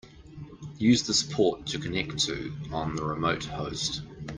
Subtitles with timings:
[0.79, 4.01] Use this port to connect to on the remote host.